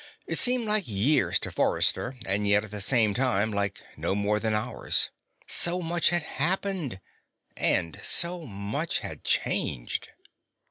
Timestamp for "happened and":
6.23-7.99